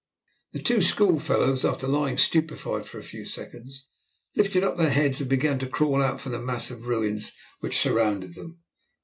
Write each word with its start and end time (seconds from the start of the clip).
The 0.53 0.63
two 0.63 0.81
schoolfellows, 0.81 1.63
after 1.63 1.85
lying 1.87 2.17
stupefied 2.17 2.87
for 2.87 2.97
a 2.97 3.03
few 3.03 3.23
seconds, 3.23 3.85
lifted 4.35 4.63
up 4.63 4.77
their 4.77 4.89
heads 4.89 5.21
and 5.21 5.29
began 5.29 5.59
to 5.59 5.67
crawl 5.67 6.01
out 6.01 6.19
from 6.19 6.31
the 6.31 6.41
mass 6.41 6.71
of 6.71 6.87
ruins 6.87 7.33
which 7.59 7.77
surrounded 7.77 8.33
them. 8.33 8.61